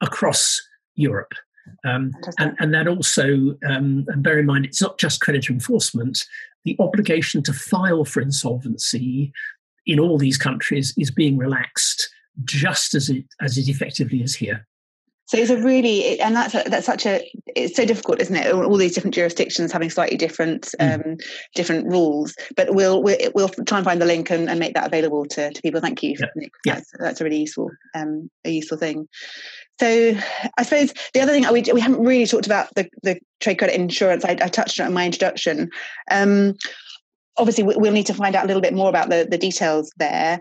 across 0.00 0.60
Europe. 0.94 1.32
Um, 1.84 2.12
and, 2.38 2.56
and, 2.60 2.72
that 2.74 2.86
also, 2.86 3.56
um, 3.68 4.06
and 4.08 4.22
bear 4.22 4.38
in 4.38 4.46
mind, 4.46 4.66
it's 4.66 4.80
not 4.80 4.98
just 4.98 5.20
creditor 5.20 5.52
enforcement, 5.52 6.24
the 6.64 6.76
obligation 6.78 7.42
to 7.42 7.52
file 7.52 8.04
for 8.04 8.20
insolvency 8.20 9.32
in 9.86 9.98
all 9.98 10.18
these 10.18 10.38
countries 10.38 10.94
is 10.96 11.10
being 11.10 11.36
relaxed 11.36 12.08
just 12.44 12.94
as 12.94 13.08
it 13.08 13.24
as 13.40 13.56
it 13.56 13.68
effectively 13.68 14.22
is 14.22 14.34
here. 14.34 14.66
So 15.26 15.36
it's 15.36 15.50
a 15.50 15.60
really, 15.60 16.20
and 16.20 16.36
that's 16.36 16.54
a, 16.54 16.62
that's 16.66 16.86
such 16.86 17.04
a, 17.04 17.28
it's 17.54 17.76
so 17.76 17.84
difficult, 17.84 18.20
isn't 18.20 18.36
it? 18.36 18.52
All 18.52 18.76
these 18.76 18.94
different 18.94 19.14
jurisdictions 19.14 19.72
having 19.72 19.90
slightly 19.90 20.16
different 20.16 20.72
mm. 20.80 20.94
um, 20.94 21.16
different 21.54 21.86
rules. 21.86 22.34
But 22.56 22.74
we'll, 22.74 23.02
we'll, 23.02 23.18
we'll 23.34 23.48
try 23.48 23.78
and 23.78 23.84
find 23.84 24.00
the 24.00 24.06
link 24.06 24.30
and, 24.30 24.48
and 24.48 24.60
make 24.60 24.74
that 24.74 24.86
available 24.86 25.26
to, 25.26 25.52
to 25.52 25.62
people. 25.62 25.80
Thank 25.80 26.02
you, 26.02 26.16
yeah. 26.18 26.26
Nick. 26.36 26.52
Yeah. 26.64 26.74
That's, 26.74 26.92
that's 26.98 27.20
a 27.20 27.24
really 27.24 27.40
useful 27.40 27.70
um, 27.94 28.30
a 28.44 28.50
useful 28.50 28.78
thing. 28.78 29.08
So 29.80 30.16
I 30.56 30.62
suppose 30.62 30.94
the 31.12 31.20
other 31.20 31.32
thing 31.32 31.44
we 31.52 31.62
we 31.72 31.80
haven't 31.80 32.04
really 32.04 32.26
talked 32.26 32.46
about 32.46 32.74
the 32.76 32.88
the 33.02 33.18
trade 33.40 33.58
credit 33.58 33.74
insurance. 33.74 34.24
I, 34.24 34.30
I 34.30 34.48
touched 34.48 34.80
on 34.80 34.86
it 34.86 34.88
in 34.88 34.94
my 34.94 35.04
introduction. 35.04 35.70
Um, 36.10 36.54
obviously 37.36 37.64
we'll 37.64 37.92
need 37.92 38.06
to 38.06 38.14
find 38.14 38.34
out 38.34 38.44
a 38.44 38.46
little 38.46 38.62
bit 38.62 38.74
more 38.74 38.88
about 38.88 39.10
the, 39.10 39.26
the 39.30 39.38
details 39.38 39.90
there. 39.98 40.40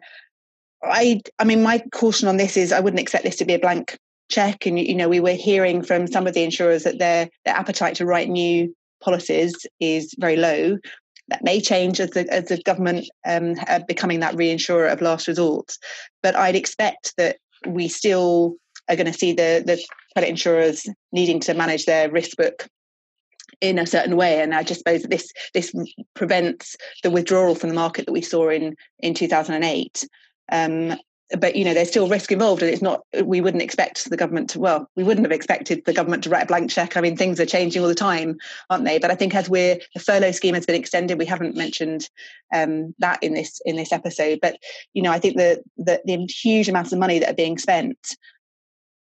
I 0.84 1.22
I 1.40 1.44
mean 1.44 1.64
my 1.64 1.84
caution 1.92 2.28
on 2.28 2.38
this 2.38 2.56
is 2.56 2.72
I 2.72 2.80
wouldn't 2.80 3.00
expect 3.00 3.24
this 3.24 3.36
to 3.38 3.46
be 3.46 3.56
a 3.56 3.60
blank 3.60 3.98
check 4.30 4.66
and 4.66 4.80
you 4.80 4.96
know 4.96 5.10
we 5.10 5.20
were 5.20 5.32
hearing 5.32 5.84
from 5.84 6.08
some 6.08 6.28
of 6.28 6.34
the 6.34 6.44
insurers 6.44 6.84
that 6.84 7.00
their 7.00 7.30
their 7.46 7.56
appetite 7.56 7.96
to 7.96 8.06
write 8.06 8.30
new 8.30 8.76
policies 9.02 9.66
is 9.80 10.16
very 10.18 10.36
low. 10.36 10.78
That 11.28 11.44
may 11.44 11.60
change 11.60 12.00
as 12.00 12.12
the 12.12 12.28
as 12.32 12.46
the 12.46 12.62
government 12.64 13.08
um, 13.26 13.56
becoming 13.88 14.20
that 14.20 14.36
reinsurer 14.36 14.92
of 14.92 15.02
last 15.02 15.28
resort. 15.28 15.78
But 16.22 16.36
I'd 16.36 16.56
expect 16.56 17.14
that 17.18 17.38
we 17.66 17.88
still 17.88 18.56
are 18.90 18.96
going 18.96 19.12
to 19.12 19.14
see 19.14 19.32
the 19.34 19.64
the 19.66 19.82
credit 20.14 20.30
insurers 20.30 20.88
needing 21.12 21.40
to 21.42 21.54
manage 21.54 21.86
their 21.86 22.12
risk 22.12 22.38
book 22.38 22.68
in 23.62 23.80
a 23.80 23.88
certain 23.88 24.16
way. 24.16 24.42
And 24.42 24.54
i 24.54 24.64
just 24.64 24.82
suppose 24.82 25.02
that 25.02 25.12
this 25.12 25.32
this 25.54 25.74
prevents 26.14 26.76
the 27.04 27.12
withdrawal 27.12 27.56
from 27.56 27.70
the 27.70 27.76
market 27.76 28.06
that 28.06 28.12
we 28.12 28.22
saw 28.22 28.50
in 28.50 28.76
in 29.00 29.14
2008 29.14 30.08
um, 30.52 30.96
but 31.40 31.56
you 31.56 31.66
know 31.66 31.74
there's 31.74 31.90
still 31.90 32.08
risk 32.08 32.32
involved 32.32 32.62
and 32.62 32.72
it's 32.72 32.82
not 32.82 33.02
we 33.24 33.42
wouldn't 33.42 33.64
expect 33.64 34.10
the 34.10 34.18
government 34.18 34.50
to 34.50 34.60
well 34.60 34.90
we 34.96 35.04
wouldn't 35.04 35.26
have 35.26 35.32
expected 35.32 35.84
the 35.86 35.94
government 35.94 36.24
to 36.24 36.30
write 36.30 36.44
a 36.44 36.48
blank 36.48 36.70
check. 36.70 36.96
I 36.96 37.02
mean 37.02 37.18
things 37.18 37.40
are 37.40 37.46
changing 37.46 37.82
all 37.82 37.88
the 37.88 37.96
time 37.96 38.38
aren't 38.70 38.86
they? 38.86 39.00
But 39.00 39.12
i 39.12 39.16
think 39.16 39.34
as 39.34 39.50
we're 39.50 39.80
the 39.94 40.00
furlough 40.00 40.32
scheme 40.32 40.54
has 40.54 40.66
been 40.66 40.76
extended 40.76 41.18
we 41.18 41.26
haven't 41.26 41.56
mentioned 41.56 42.10
um, 42.54 42.94
that 43.00 43.22
in 43.24 43.34
this 43.34 43.60
in 43.66 43.76
this 43.76 43.92
episode. 43.92 44.40
But 44.42 44.58
you 44.94 45.02
know 45.02 45.12
i 45.12 45.20
think 45.20 45.38
that 45.38 45.62
the, 45.78 46.02
the 46.06 46.26
huge 46.26 46.70
amounts 46.70 46.94
of 46.94 47.00
money 47.00 47.20
that 47.20 47.32
are 47.32 47.36
being 47.36 47.58
spent 47.58 48.18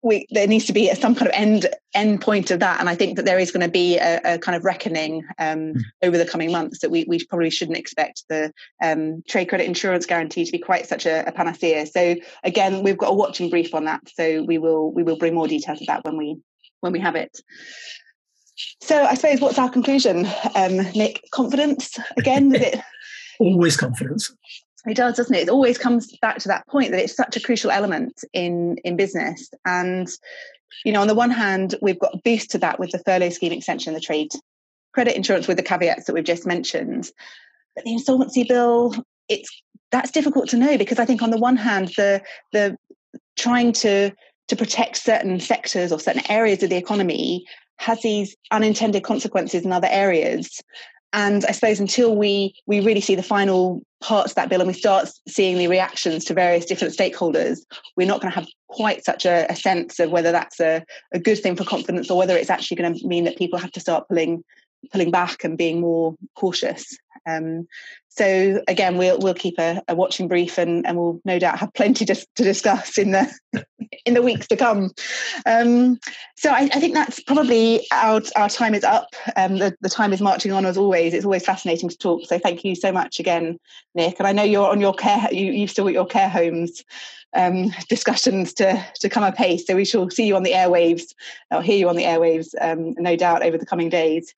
we, 0.05 0.27
there 0.31 0.47
needs 0.47 0.67
to 0.67 0.73
be 0.73 0.95
some 0.95 1.15
kind 1.15 1.29
of 1.29 1.35
end 1.35 1.67
end 1.95 2.21
point 2.21 2.51
of 2.51 2.61
that, 2.61 2.79
and 2.79 2.89
I 2.89 2.95
think 2.95 3.17
that 3.17 3.25
there 3.25 3.39
is 3.39 3.51
going 3.51 3.65
to 3.67 3.71
be 3.71 3.97
a, 3.97 4.21
a 4.25 4.39
kind 4.39 4.55
of 4.55 4.65
reckoning 4.65 5.25
um, 5.39 5.59
mm. 5.59 5.81
over 6.03 6.19
the 6.19 6.27
coming 6.27 6.53
months 6.53 6.81
that 6.81 6.91
we, 6.91 7.05
we 7.09 7.25
probably 7.25 7.51
shouldn't 7.51 7.79
expect 7.79 8.25
the 8.29 8.53
um, 8.83 9.23
trade 9.27 9.47
credit 9.47 9.65
insurance 9.67 10.05
guarantee 10.05 10.45
to 10.45 10.53
be 10.53 10.59
quite 10.59 10.87
such 10.87 11.07
a, 11.07 11.27
a, 11.27 11.33
panacea. 11.33 11.87
So 11.87 12.17
again, 12.45 12.83
we've 12.83 12.99
got 12.99 13.11
a 13.11 13.15
watching 13.15 13.49
brief 13.49 13.75
on 13.75 13.87
that, 13.87 14.03
so 14.15 14.43
we 14.43 14.59
will 14.59 14.93
we 14.93 15.03
will 15.03 15.17
bring 15.17 15.35
more 15.35 15.49
details 15.49 15.81
of 15.81 15.87
that 15.87 16.05
when 16.05 16.19
we 16.19 16.37
when 16.81 16.93
we 16.93 17.01
have 17.01 17.17
it. 17.17 17.37
So 18.83 19.03
I 19.03 19.15
suppose 19.15 19.41
what's 19.41 19.59
our 19.59 19.71
conclusion, 19.71 20.29
um, 20.55 20.77
Nick? 20.95 21.25
Confidence 21.33 21.99
again? 22.19 22.55
Is 22.55 22.61
it 22.61 22.81
always 23.41 23.77
confidence? 23.77 24.31
It 24.87 24.97
does, 24.97 25.17
doesn't 25.17 25.35
it? 25.35 25.45
It 25.45 25.49
always 25.49 25.79
comes 25.79 26.15
back 26.19 26.39
to 26.39 26.49
that 26.49 26.67
point 26.69 26.91
that 26.91 27.01
it's 27.01 27.17
such 27.17 27.37
a 27.37 27.41
crucial 27.41 27.71
element 27.71 28.23
in 28.33 28.77
in 28.85 28.97
business. 28.97 29.51
And 29.65 30.09
you 30.85 30.93
know, 30.93 31.01
on 31.01 31.09
the 31.09 31.15
one 31.15 31.31
hand, 31.31 31.75
we've 31.81 31.99
got 31.99 32.15
a 32.15 32.21
boost 32.25 32.51
to 32.51 32.59
that 32.59 32.79
with 32.79 32.91
the 32.91 32.99
furlough 32.99 33.31
scheme 33.31 33.53
extension, 33.53 33.95
the 33.95 34.01
trade 34.01 34.33
credit 34.93 35.17
insurance 35.17 35.49
with 35.49 35.57
the 35.57 35.63
caveats 35.63 36.05
that 36.05 36.13
we've 36.13 36.25
just 36.25 36.47
mentioned. 36.47 37.11
But 37.75 37.85
the 37.85 37.93
insolvency 37.93 38.45
bill, 38.45 38.95
it's 39.29 39.49
that's 39.91 40.11
difficult 40.11 40.49
to 40.51 40.57
know 40.57 40.77
because 40.77 40.99
I 40.99 41.05
think 41.05 41.23
on 41.23 41.31
the 41.31 41.39
one 41.39 41.57
hand, 41.57 41.89
the 41.97 42.23
the 42.53 42.77
trying 43.37 43.73
to 43.73 44.13
to 44.49 44.57
protect 44.57 44.97
certain 44.97 45.41
sectors 45.41 45.93
or 45.93 45.99
certain 45.99 46.23
areas 46.31 46.63
of 46.63 46.69
the 46.69 46.77
economy 46.77 47.47
has 47.79 48.03
these 48.03 48.37
unintended 48.51 49.03
consequences 49.03 49.65
in 49.65 49.73
other 49.73 49.89
areas 49.91 50.63
and 51.15 51.45
I 51.47 51.53
suppose 51.53 51.81
until 51.81 52.17
we 52.17 52.55
we 52.67 52.81
really 52.81 53.01
see 53.01 53.15
the 53.15 53.23
final 53.23 53.83
parts 54.03 54.33
of 54.33 54.35
that 54.35 54.51
bill 54.51 54.61
and 54.61 54.67
we 54.67 54.75
start 54.75 55.09
seeing 55.27 55.57
the 55.57 55.69
reactions 55.69 56.25
to 56.27 56.35
various 56.35 56.67
different 56.67 56.95
stakeholders, 56.95 57.61
we're 57.97 58.07
not 58.07 58.21
going 58.21 58.31
to 58.31 58.39
have 58.39 58.49
quite 58.69 59.05
such 59.05 59.25
a, 59.25 59.47
a 59.49 59.57
sense 59.57 59.99
of 60.01 60.11
whether 60.11 60.33
that's 60.33 60.61
a, 60.61 60.85
a 61.13 61.19
good 61.19 61.39
thing 61.39 61.57
for 61.57 61.65
confidence 61.65 62.11
or 62.11 62.19
whether 62.19 62.37
it's 62.37 62.51
actually 62.51 62.77
going 62.77 62.95
to 62.95 63.07
mean 63.07 63.25
that 63.25 63.39
people 63.39 63.59
have 63.59 63.73
to 63.73 63.81
start 63.81 64.07
pulling 64.09 64.45
pulling 64.93 65.11
back 65.11 65.45
and 65.45 65.57
being 65.57 65.81
more 65.81 66.15
cautious. 66.35 66.99
Um, 67.27 67.67
so 68.17 68.63
again, 68.69 68.97
we'll 68.97 69.19
we'll 69.19 69.35
keep 69.35 69.59
a, 69.59 69.83
a, 69.89 69.95
watching 69.97 70.29
brief, 70.29 70.57
and, 70.57 70.87
and 70.87 70.97
we'll 70.97 71.21
no 71.25 71.41
doubt 71.41 71.59
have 71.59 71.75
plenty 71.75 72.05
to, 72.05 72.15
to 72.15 72.45
discuss 72.45 72.97
in 72.97 73.11
the 73.11 73.33
in 74.07 74.15
the 74.15 74.23
weeks 74.23 74.47
to 74.49 74.57
come. 74.57 74.93
Um, 75.47 75.99
so 76.37 76.51
I, 76.51 76.71
I, 76.73 76.79
think 76.79 76.95
that's 76.95 77.19
probably 77.21 77.85
our 77.91 78.23
our 78.37 78.49
time 78.49 78.75
is 78.75 78.85
up. 78.85 79.09
Um, 79.35 79.59
the, 79.59 79.77
the 79.81 79.89
time 79.89 80.13
is 80.13 80.21
marching 80.21 80.53
on 80.53 80.65
as 80.65 80.77
always. 80.77 81.13
It's 81.13 81.25
always 81.25 81.45
fascinating 81.45 81.89
to 81.89 81.99
talk. 81.99 82.27
So 82.27 82.39
thank 82.39 82.65
you 82.65 82.77
so 82.77 82.93
much 82.93 83.19
again, 83.19 83.59
Nick. 83.97 84.17
And 84.21 84.29
I 84.29 84.33
know 84.33 84.45
you're 84.45 84.71
on 84.71 84.81
your 84.81 84.95
care. 84.95 85.29
You 85.33 85.51
you've 85.51 85.71
still 85.71 85.85
got 85.85 85.95
your 85.95 86.07
care 86.07 86.29
homes 86.29 86.85
um, 87.35 87.73
discussions 87.89 88.53
to 88.55 88.85
to 89.01 89.09
come 89.09 89.25
apace. 89.25 89.67
So 89.67 89.75
we 89.75 89.85
shall 89.85 90.09
see 90.11 90.27
you 90.27 90.37
on 90.37 90.45
the 90.45 90.53
airwaves. 90.53 91.15
I'll 91.51 91.61
hear 91.61 91.79
you 91.79 91.89
on 91.89 91.97
the 91.97 92.05
airwaves, 92.05 92.55
um, 92.61 92.95
no 92.95 93.17
doubt, 93.17 93.43
over 93.43 93.59
the 93.59 93.67
coming 93.67 93.89
days. 93.89 94.35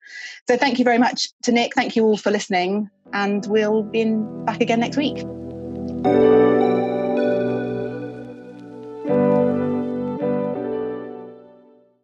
So 0.47 0.57
thank 0.57 0.79
you 0.79 0.85
very 0.85 0.97
much 0.97 1.29
to 1.43 1.51
Nick. 1.51 1.75
Thank 1.75 1.95
you 1.95 2.05
all 2.05 2.17
for 2.17 2.31
listening. 2.31 2.89
And 3.13 3.45
we'll 3.47 3.83
be 3.83 4.05
back 4.45 4.61
again 4.61 4.79
next 4.79 4.97
week. 4.97 5.23